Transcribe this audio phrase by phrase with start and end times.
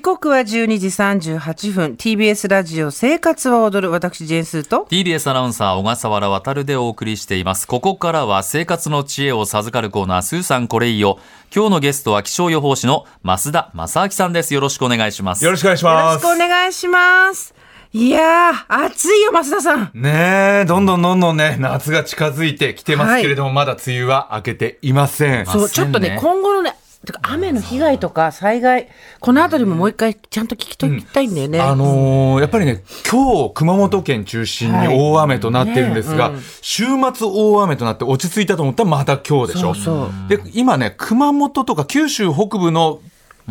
[0.00, 1.94] 時刻は12時38分。
[1.98, 4.86] TBS ラジオ生活は踊る私ジェンスーと。
[4.90, 7.66] TBS アナウンサー小笠原渉でお送りしています。
[7.66, 11.18] ここからは生活の知恵を授かるコーナースーさんこれいいよ。
[11.54, 14.54] 今日のゲストは気象予報士の増田正明さんです。
[14.54, 15.44] よろしくお願いします。
[15.44, 16.22] よろしくお願いしよろします。
[16.22, 17.54] くお願いします。
[17.92, 19.90] いやー暑いよ増田さん。
[19.92, 25.44] ねえ、どんどんどんどんね、夏が近づいてきてますけれども、まだ梅雨は明けていません。
[25.44, 26.18] そうちょっとねね。
[26.18, 26.74] 今後のね
[27.06, 28.88] てか雨の被害とか災害。
[29.20, 36.34] この後にももう一回ちゃんと聞きときたいんだよね、あのーやっぱりね、今日、熊本県中心に大雨となってるんですが、はい。
[36.34, 39.74] ね週末大雨となって落ち着いたと思ったらまた今日でしょ。
[39.74, 40.28] そうそう。
[40.28, 43.00] で、今ね、熊本とか九州北部の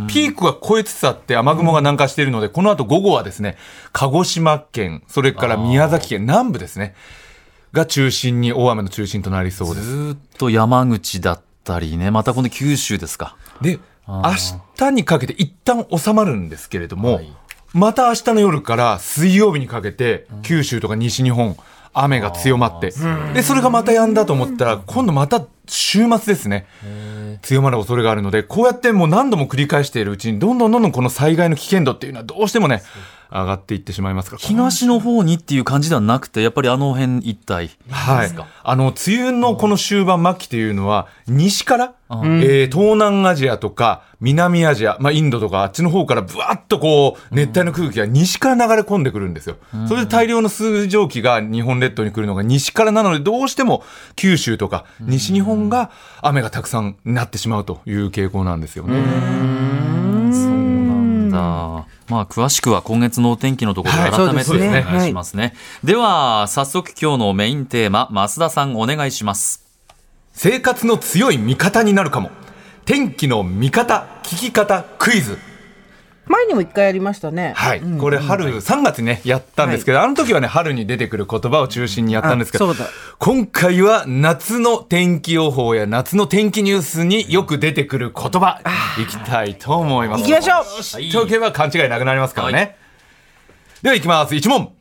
[0.08, 3.58] ピークは超えつつあって雨雲が南下しているので、この後午後はですね、
[3.92, 6.94] 鹿児島県、それから宮崎県南部ですね、
[7.74, 9.88] が中心に大雨の中心となりそうです。
[9.88, 13.36] ずーっと山口だったりねまた今度九州ですか。
[13.62, 14.24] で、明
[14.78, 17.32] 日にかけて一旦収まるんですけれども、はい。
[17.74, 21.56] また明日の夜から水曜日にかけて、九州とか西日本、
[21.94, 22.92] 雨が強まって、
[23.34, 26.66] で、それがまた止んだと思ったら、今度また週末ですね。
[27.44, 32.82] 強まる恐れがあるので、こうやってもう何度も繰り返しているうちに、どんどんどんどんこの災害の危険度っていうのはどうしてもね、
[33.32, 34.38] 上がっていってしまいますか？
[34.38, 34.42] ら。
[34.42, 38.32] 東の方にっていう感じではなくてやっぱりあの辺一帯はい。
[38.64, 41.92] あの、梅雨のこの終盤末期というのは、西から、ん
[42.42, 49.58] えー東南アジアとか、南アジア、まあ、インドとかあっちの方からブワッとこう、熱帯の空気が西から流れ込んでくるんですよ。
[49.88, 53.84] それで大量の水蒸気が日本列島に来るのが西からなので、どうしても
[54.16, 55.92] 九州とか西日本が
[56.22, 59.99] 雨がたくさんなってしまうという傾向なんですよね。
[62.10, 65.54] まあ、詳しくは今月のお天気のところはいで改めてお願いしますね。
[65.84, 69.66] では、早速今日のメインテーマ、増田さんお願いします。
[70.34, 72.32] 生活の強い味方になるかも。
[72.86, 75.38] 天気の味方、聞き方、クイズ。
[76.30, 77.54] 前にも一回やりましたね。
[77.56, 82.72] はい、これ春3月にねやったんですけど、あの時はね春に出てくる言葉を中心にやったんですけど
[83.18, 88.62] 今回は夏の天気予報や夏の天気ニュースによく出てくる言葉
[89.02, 90.22] いきたいと思います。
[90.22, 90.84] 行きましょう。
[90.84, 92.66] 知っておけば勘違いなくなりますからね、は
[93.82, 94.36] ではいきます。
[94.36, 94.72] 1問。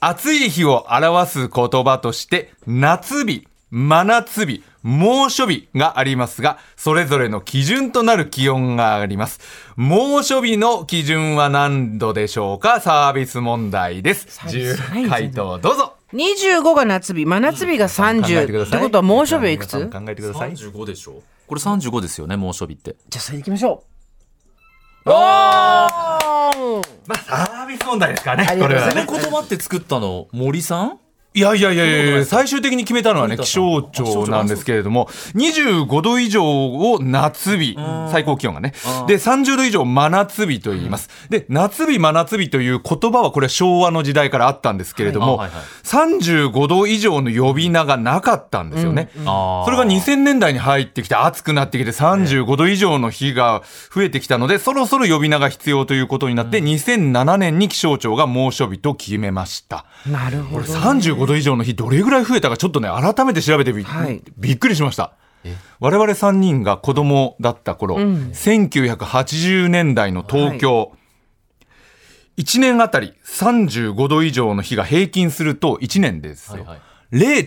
[0.00, 9.38] 暑い日を表す言葉として夏日真夏日猛暑日がありますが、それぞれの基準となる気温があります。
[9.76, 12.80] 猛暑日の基準は何度でしょうか？
[12.80, 14.24] サービス問題です。
[14.46, 15.96] ビス10回答どうぞ。
[16.14, 19.72] 25が夏日真夏日が考えてく30ださいってことは猛暑日はいくつ？
[19.88, 20.52] 考えてください。
[20.52, 21.22] 35でしょ？
[21.46, 22.96] これ35ですよね、猛暑日って。
[23.10, 23.84] じゃあそれでいきましょ
[25.04, 25.86] うおーま
[27.14, 28.62] あ、サービス問題ですからね。
[28.62, 29.04] これはね。
[29.06, 30.98] この言葉って作ったの、森さん？
[31.34, 37.76] いやいやいやいや最終的に決めたのはね、気象庁なんですけれども、25度以上を夏日、
[38.10, 38.72] 最高気温がね。
[39.06, 41.10] で、30度以上真夏日と言います。
[41.28, 45.64] で、夏日真夏日という言葉はこれ昭和の時代からあったんですけれども、はいはいはい。
[45.84, 49.10] 35度以上の呼び名がなかったんですよね。
[49.14, 49.20] そ
[49.70, 53.62] れが2000年代に入ってきて暑くなってきて35度以上の日が
[53.94, 59.84] 増えてきたので、そろそろ呼び名が必要ということになって、2007年に気象庁が猛暑日と決めました。
[60.10, 60.64] なるほど
[61.18, 64.22] 35度以上の日どれぐらい増えたかちょっとね改めて調べてび,、はい。
[64.36, 65.12] びっくりしました。
[65.80, 70.92] 我々3人が子供だった頃、1980年代の東京、
[72.36, 76.80] 1年あたり35度以上の日が平均すると1年ですよ、はいはい。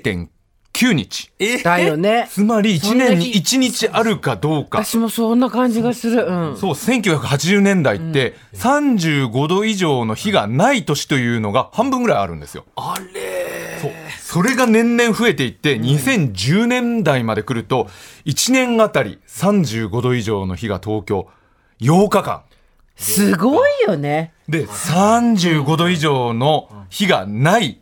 [0.02, 1.31] 0.9日。
[1.64, 2.28] だよね。
[2.31, 4.84] つまり1年に1日あるかどうか。
[4.84, 6.26] 私もそんな感じがする。
[6.26, 6.58] うん。
[6.58, 12.66] そう、1980年代って35度以上の日がない年というのが半分ぐらいあるんですよ。
[12.78, 13.41] あれ？
[14.31, 17.90] それが年々増えていって、2010年代まで来ると、
[18.24, 21.28] 1年あたり35度以上の日が東京、
[21.81, 22.44] 8日間。
[22.96, 27.81] すごいよねで、35度以上の日がない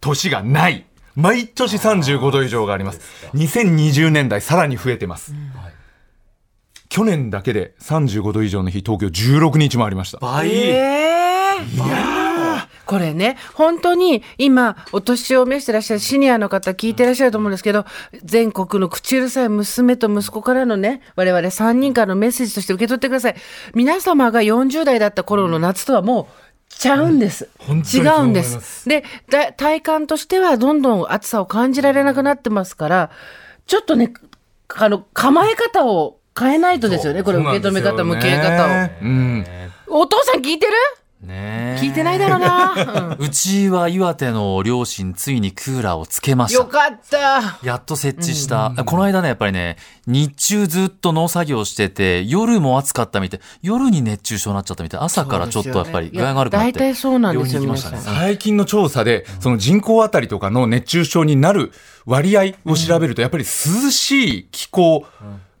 [0.00, 0.86] 年がない。
[1.16, 3.00] 毎年35度以上があります。
[3.34, 5.34] 2020年代さらに増えてます。
[6.88, 10.18] 去年だけで35度以上の日、東京16日もありました。
[10.18, 12.15] 倍、えー
[12.86, 17.84] これね本当に今お年を召してらっしゃるシニアの方聞いてらっしゃると思うんですけど
[18.22, 23.36] 全国の口うるさい娘と息子からのね我々3人からのメッセージとして受け取ってください。
[23.74, 26.26] 皆様が40代だった頃の夏とはもう
[26.68, 28.60] ちゃうんです、本当に違うんです。
[28.82, 33.10] すでだ体感としてはどんどん暑さを感じられなくなってますから
[33.66, 34.12] ちょっとね
[34.74, 37.22] あの構え方を変えないとですよね。
[37.22, 38.88] これ受け止め方向け方を。
[39.02, 39.46] うん。
[39.88, 40.72] お父さん聞いてる？
[41.22, 43.16] ねえ聞いてないだろうな。
[43.18, 46.70] うちは岩手の両親ついにクーラーをつけまうんよした。
[46.70, 47.66] かった。
[47.66, 48.72] やっと設置した。
[48.84, 49.76] この間ね、やっぱりね、
[50.06, 53.40] 日中ずっと農作業してて、夜も暑かったみたい。
[53.62, 55.00] 夜に熱中症になっちゃったみたい。
[55.00, 56.72] 朝からちょっとやっぱり具合が悪くなって。
[56.72, 57.78] 大体そうなんですよ、ね。
[57.78, 61.72] 最近の調査で、その人口あたりとかの熱中症になる
[62.04, 65.06] 割合を調べると、やっぱり涼しい気候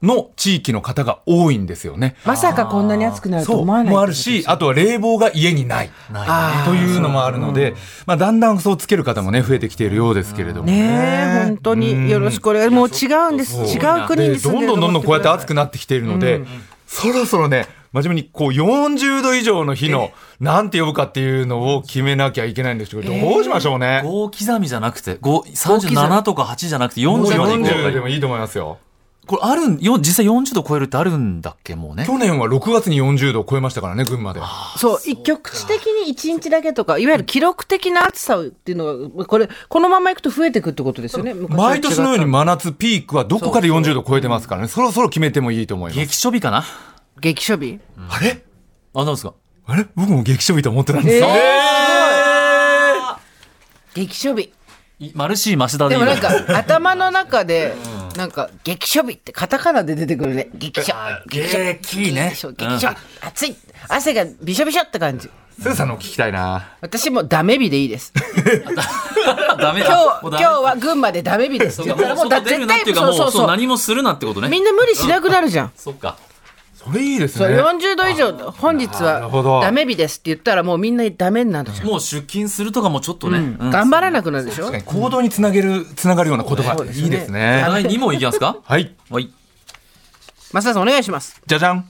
[0.02, 2.16] の地域の方が多いんですよね。
[2.24, 3.92] まさかこんなに暑くなると思わない。
[3.92, 5.90] もあるし、あとは冷房が家にない。
[6.12, 7.74] ないあというのもあるので、
[8.06, 12.70] まあ、だんだんそうつける方もね、増えてきているようですけれどもねえ、本当によろしくお願い。
[12.70, 13.56] もう違うんです。
[13.56, 16.42] 違う国でに住んでるどんどんどんどんこうやって暑くななってきているので、
[16.86, 24.02] そろそろね、真面目にこう40度以上の日の、なんて呼ぶかっていうのを決めなきゃいけないんですけど、どうしましょうね。
[24.04, 28.78] 5刻みじゃなくて、5、37とか8じゃなくてもう40までいこう40でもいいと思いますよ。
[29.26, 32.04] これあるん、よ実際40度超えるってあるんだっけもうね。
[32.06, 34.40] 去年は6月に40度を超えましたからね、群馬で。
[34.78, 41.34] そう、局地的に1日だけとか、いわゆる記録的な暑さっていうのが、これ、このままいくと増えていくってことですよね。
[41.34, 45.98] 毎年のように真夏ピークはどこかで40度超えてますからね、そろそろ決めてもいいと思います。
[45.98, 46.64] 激暑日かな？
[47.20, 48.44] 激暑日あれ？
[48.94, 49.34] あ、なんですか？
[49.66, 49.86] あれ？
[49.96, 51.28] 僕も激暑日と思ってたんですよ。
[53.94, 54.52] 激暑日。
[54.98, 57.74] いマルシー増田でもなんか、頭の中で、
[58.16, 60.48] なんか、激暑日ってカタカナで出てくるね。
[60.54, 60.92] 激暑。
[61.28, 61.58] 激暑。
[61.58, 62.52] 激ね激暑。
[62.52, 62.96] 激暑。
[63.20, 63.56] 暑い。
[63.88, 65.30] 汗がびしょびしょって感じ。
[65.60, 66.76] スーさんの聞きたいな。
[66.80, 68.12] 私もダメ日でいいです。
[69.58, 69.88] ダメ今
[70.20, 73.46] 日、今日は群馬でダメ日ですもう外出るなっていうかもうそうそうそうそう。
[73.46, 74.48] 何もするなってことね。
[74.48, 75.72] みんな無理しなくなるじゃん。
[75.76, 76.16] そっか。
[76.86, 77.60] それいいですそう、ね。
[77.60, 81.86] 40度以上、本日なるほどはダメ日ですって言ったらもうみんなダメになるじゃん。
[81.86, 83.38] もう出勤するとかもちょっとね。
[83.38, 87.64] うん頑張らなくなるでしょ確かに行動につなげる、つながるような言葉、ねいいですね。
[87.66, 88.94] 第2問いきますかはい。
[89.10, 89.30] はい。
[90.52, 91.40] 増田さんお願いします。
[91.46, 91.88] じゃじゃん。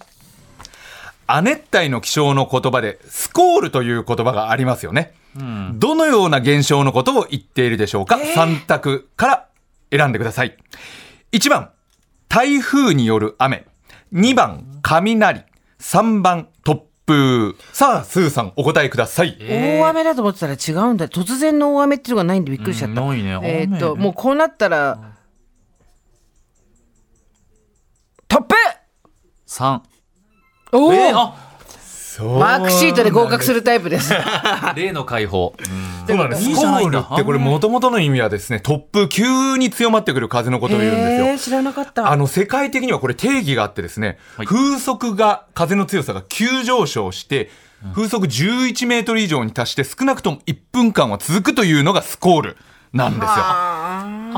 [1.29, 5.13] 亜熱帯の気象の言葉で、スコールという言葉がありますよね。
[5.75, 9.47] どのような現象のことを言っているでしょうか、?3 択から
[9.91, 10.57] 選んでください。
[11.33, 11.71] 1番、
[12.29, 13.67] 台風による雨。
[14.13, 15.45] 2番、雷。
[15.79, 17.55] 3番、突風。
[17.73, 19.37] さあ、スーさん、お答えください。
[19.41, 21.09] 大雨だと思ってたら違うんだ。
[21.09, 23.01] 突然の大雨っていうのがないんでびっくりしちゃった。
[23.01, 25.17] うんないねえーっと、もうこうなったら、
[28.29, 28.55] 突風
[29.47, 29.81] 3。
[30.73, 31.56] おお、えー、あ
[32.25, 34.13] マークシートで合格するタイプです。
[34.75, 35.55] 例の解放。
[36.07, 36.55] そうなんです。
[36.55, 41.27] コールってこれ元々の意味はですね、突風、急に強まってくる風のことを言うんですよ。
[41.27, 42.11] えー、知らなかった。
[42.11, 47.51] あの、世界的にはこれ定義があってですね、はい風速が、風の強さが急上昇して、
[47.95, 52.57] 風速11メートル以上に達して少なくとも1分間は続くというのがスコール
[52.97, 53.29] なんですよ。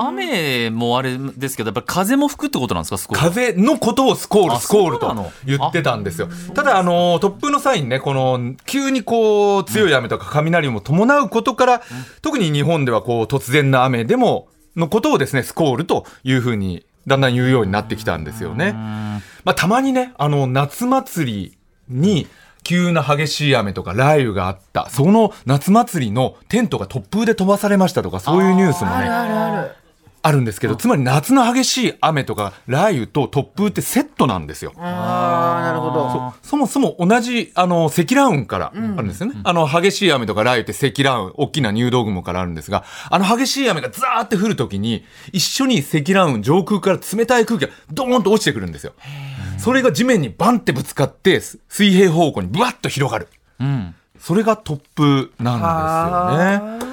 [0.00, 3.30] 雨もあれですけど、やっぱり風も吹くってことなんですか、スコール。
[3.30, 5.14] 風のことをスコール、あスコールと
[5.44, 6.28] 言ってたんですよ。
[6.54, 11.82] ただ、あの、突風の際にね、この、急にこう、強い雨とか雷も伴うことから、
[12.22, 18.72] 特に日本ではこう、突然の雨でも、のことをですね、スコールというふうに、だんだん言うようになってきたんですよね。
[18.72, 21.58] まあ、たまにね、あの、夏祭り
[21.88, 22.26] に、
[22.68, 24.90] 急な激しい雨とか雷雨があった。
[24.90, 29.56] その夏祭りのテントが突風で飛ばされましたとか、そういうニュースもね、あるある。
[29.56, 29.74] ある
[30.40, 34.72] んですけど、つまり夏の激しい雨とか雷雨と突風ってセットなんですよ。
[34.76, 36.34] ああ、なるほど。
[36.42, 39.36] そもそも同じ、あの、積乱雲からあるんですよね。
[39.44, 48.92] あの、激しい雨とか雷雨って積乱雲、大きな入道雲からあるんですが、あの激しい雨がザーって降るときに、一緒に積乱雲上空から冷たい空気がドーンと落ちてくるんですよ。
[49.58, 53.28] それが地面にバンってぶつかって、水平方向にブワッと広がる。
[53.60, 53.94] うん。
[54.18, 55.60] それが突風なん
[56.30, 56.88] ですよね。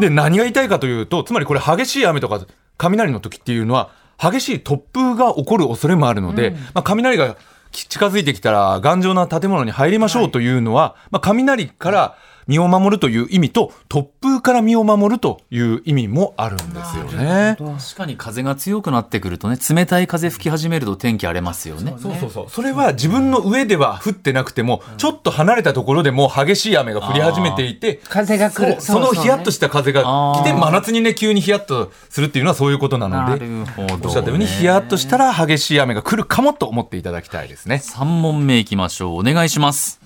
[0.00, 2.40] で、何が言いたいかというと、つまりこれ激しい雨とか
[2.78, 7.36] 雷の時っていうのは、激しい突風が起こる恐れもあるので、まあ、雷が
[7.70, 12.16] 近づいてきたら頑丈な建物に入りましょうというのは、まあ、雷から
[12.46, 17.56] 身を守るという意味と、突風から身を守るという意味もあるんですよね。
[17.58, 21.94] 確かに風が強くなってくるとね、冷たい風吹き始めると天気荒れますよね。
[21.98, 22.46] そうそうそう。
[22.48, 28.80] それは自分の上では降ってなくても、ちょっと離れたところでも激しい雨が降り始めていて、風が来る。
[28.80, 33.44] そのヒヤッとしした風が来て、真夏にね、急にヒヤッとするっていうのはそういうことなのなで。
[33.76, 37.82] おっしゃったように、ヒヤッとしたら激しい雨が来るかもと思っていただきたいですね。
[37.82, 39.20] 3問目いきましょう。
[39.20, 40.05] お願いします。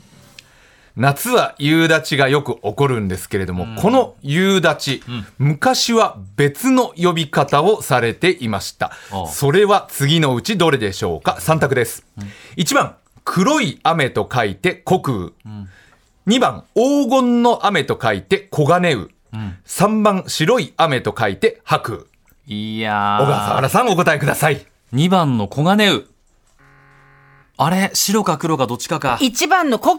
[0.97, 5.02] 夏は夕立ちがよく起こるんですけれども、この夕立ち、
[5.38, 8.92] 昔は別の呼び方をされていました。
[9.30, 12.04] それは次のうちどれでしょうか ?3 択です。
[12.56, 15.66] 1番、黒い雨と書いて黒雨。
[16.26, 19.06] 2番、黄金の雨と書いて黄金雨。
[19.66, 22.06] 3番、白い雨と書いて白
[22.49, 22.54] 雨。
[22.54, 24.66] いや小笠原さんお答えください。
[24.92, 26.02] 2番の黄金雨。
[27.56, 27.90] あれ？
[27.94, 29.18] 白か黒かどっちかか。
[29.20, 29.99] 1番の国。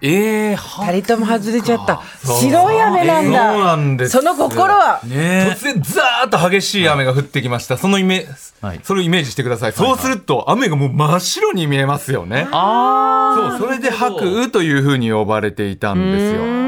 [0.00, 2.02] ええは二人とも外れちゃった。
[2.24, 3.52] 白い雨なんだ。
[3.52, 4.10] そうなんです。
[4.10, 5.00] その心は。
[5.04, 5.54] ね。
[5.56, 7.78] 突然ザーッと激しい雨が降ってきました。
[7.78, 8.26] そのイメ
[8.60, 8.80] はい。
[8.82, 9.72] それをイメージしてください。
[9.72, 12.48] そうすると雨がもう真っ白に見えますよね。
[12.52, 16.64] あそう、それで白雨という風に呼ばれていたんですよ。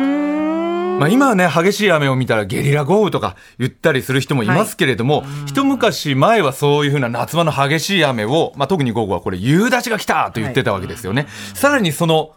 [0.99, 11.27] まあ、今はね、激しい雨を見たらゲリラ豪雨とか言ったりする人もいますけれども、一昔前はそういう風な夏場の激しい雨を、まあ、特に午後はこれ夕立が来たと言ってたわけですよね。
[11.55, 12.33] さらにその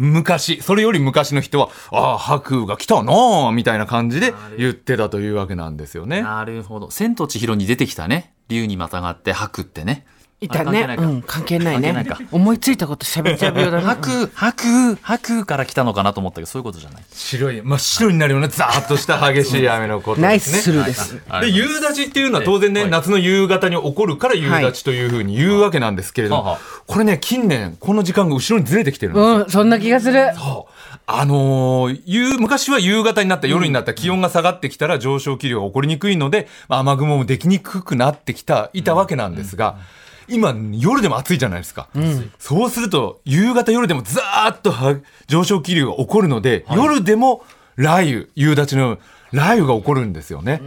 [0.00, 6.22] 昔、それより昔の人は、ああ、白雨が来たなあみたいな感じで言ってたというわけなんですよね。
[6.22, 6.90] なるほど。
[6.90, 8.32] 千と千尋に出てきたね。
[8.48, 10.06] 竜にまたがって吐くってね。
[10.40, 11.02] いたあ関係ないか。
[11.02, 11.92] ねうん関係ないね。
[11.92, 12.18] ないか。
[12.32, 17.02] 思いついたこと喋っちゃうようだね吐く、吐く、吐くから来たのかなと思ったけど、そういうことじゃない。
[17.12, 20.72] 白い、真っ白になるようなザーッとした激しい雨のことナイスですね。
[20.72, 21.20] スルーです。
[21.42, 22.90] で、夕立っていうのは当然ね、はい。
[22.90, 29.36] 夏の夕方に起こるから夕立というふうに言うわけなんですけれども、はあはこれね、近年、この時間が後ろにずれてきてるんですよ。
[29.44, 30.30] うんそんな気がする。
[30.36, 30.72] そう。
[31.06, 39.78] あのー夕昔は夕方になった夜になった気温が下がってきたら上昇気流が起こりにくいので、まあ雨雲もできにくくなってきた、いたわけなんですが、
[40.30, 41.88] 今夜でも暑いじゃないですか。
[42.38, 44.96] そうすると夕方夜でもザーッとは
[45.26, 47.42] 上昇気流が起こるので、夜でも
[47.76, 48.98] 雷雨、夕立の
[49.32, 50.60] 雷雨が起こるんですよね。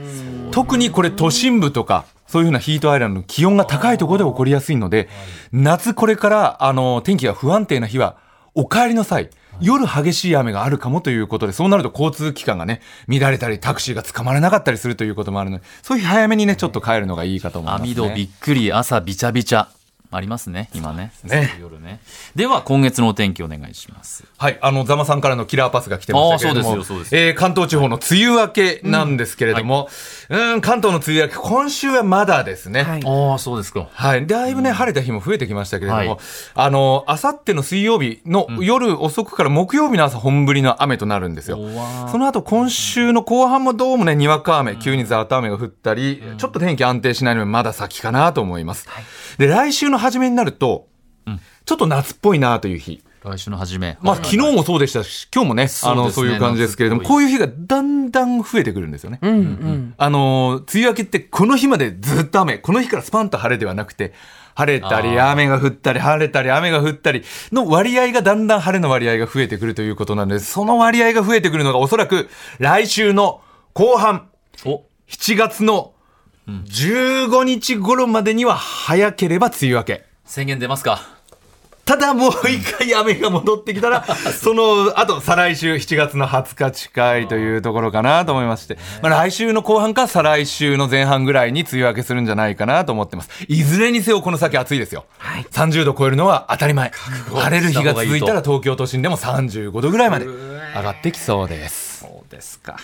[0.52, 5.10] 特にこれ都心部とか、そういうふうなヒートアイランドの気温が高いところで起こりやすいので、
[5.52, 8.18] 夏これからあの天気が不安定な日は、
[8.56, 9.30] お帰りの際、
[9.62, 17.90] 夜激しい雨があるかもということで、そうなると交通機関がね、乱れたり、タクシーが捕まらなかったりするということもあるので、そういう早めにね、ちょっと帰るのがいいかと思います、ね。
[17.90, 19.70] 網戸びっくり、朝びちゃびちゃ。
[20.16, 21.12] ありますね、今ね。
[21.24, 22.00] ね夜ね。
[22.36, 24.26] では、今月のお天気お願いします。
[24.38, 29.90] はい、あの、ザマさんからのキラーパスが来てましたけれども、あーそうですよそうですえー関東地方の梅雨明けなんですけれども、
[30.30, 32.84] うん、関東の梅雨明け、今週はまだですね。
[32.84, 33.88] はいああ、そうですか。
[33.92, 34.26] はい。
[34.28, 36.18] だいぶね、晴れた日も増えてきましたけれども、はい
[36.56, 41.58] あの、あさっての水曜日の夜遅くから木曜日の朝本降りの雨となるんですよ。
[41.58, 48.88] うわーその後今週の後半もどうもね、にわか雨、急にざーっと雨が降ったり、ちょっと天気安定しないのでまだ先かなと思います。
[49.38, 50.88] で、来週の初めになると、
[51.66, 53.04] ちょっと夏っぽいなという日。
[53.24, 53.98] 来週の初め。
[54.02, 59.20] まあ、昨日もそうでしたし、今日もね、あの、そういう感じですけれども、こういう日がだんだん増えてくるんですよね。
[59.22, 59.94] うんうん。
[59.98, 64.14] あのー、梅雨明けってこの日までずっと雨、この日からスパンと晴れではなくて、
[64.56, 67.24] 晴れたり、雨が降ったり、晴れたり、雨が降ったり
[67.54, 73.42] の割合がだんだん晴れの割合が増えてくるということなので、その割合が増えてくるのがおそらく来週の
[73.74, 74.28] 後半、
[74.66, 75.93] お、7月の
[76.48, 80.06] 15日頃までには早ければ梅雨明け。
[80.26, 81.02] 宣言出ますか？
[81.86, 84.06] ただもう一回雨が戻ってきたら、
[84.42, 93.30] その後、再来週7月の20日近いというところかなと思いまして、まあ、来週の後半か再来週の前半ぐらいに梅雨明けするんじゃないかなと思ってます。
[93.50, 95.04] いずれにせよこの先暑いですよ。
[95.18, 96.90] はい30度超えるのは当たり前。
[97.36, 102.00] 晴れる日が続いたら東京都心でも35度ぐらいまで上がってきそうです。
[102.00, 102.78] そうですか。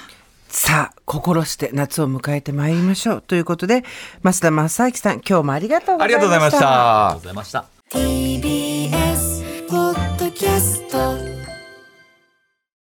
[0.50, 3.84] さあ心して夏を迎えてまいりましょうということで
[4.24, 6.10] 増田正明さん今日もありがとうございました。
[6.10, 7.08] ありがとうございました。
[7.08, 7.66] ありがとうございました。
[7.90, 11.39] TBS ポッドキャスト